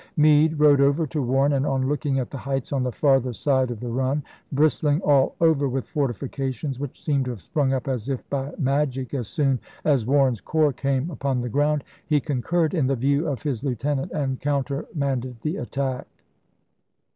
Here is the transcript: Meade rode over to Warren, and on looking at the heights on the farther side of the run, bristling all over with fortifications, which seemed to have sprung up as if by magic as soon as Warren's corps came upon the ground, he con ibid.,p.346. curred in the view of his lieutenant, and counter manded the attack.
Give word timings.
Meade 0.17 0.59
rode 0.59 0.81
over 0.81 1.05
to 1.05 1.21
Warren, 1.21 1.53
and 1.53 1.63
on 1.63 1.87
looking 1.87 2.17
at 2.17 2.31
the 2.31 2.37
heights 2.39 2.73
on 2.73 2.81
the 2.81 2.91
farther 2.91 3.33
side 3.33 3.69
of 3.69 3.79
the 3.79 3.87
run, 3.87 4.23
bristling 4.51 4.99
all 5.01 5.35
over 5.39 5.69
with 5.69 5.85
fortifications, 5.85 6.79
which 6.79 6.99
seemed 7.03 7.25
to 7.25 7.29
have 7.29 7.39
sprung 7.41 7.71
up 7.71 7.87
as 7.87 8.09
if 8.09 8.27
by 8.27 8.51
magic 8.57 9.13
as 9.13 9.27
soon 9.27 9.59
as 9.85 10.07
Warren's 10.07 10.41
corps 10.41 10.73
came 10.73 11.11
upon 11.11 11.41
the 11.41 11.49
ground, 11.49 11.83
he 12.07 12.19
con 12.19 12.37
ibid.,p.346. 12.41 12.49
curred 12.49 12.73
in 12.73 12.87
the 12.87 12.95
view 12.95 13.27
of 13.27 13.43
his 13.43 13.63
lieutenant, 13.63 14.11
and 14.11 14.39
counter 14.41 14.87
manded 14.97 15.39
the 15.43 15.57
attack. 15.57 16.07